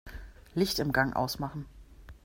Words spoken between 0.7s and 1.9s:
im Gang ausmachen.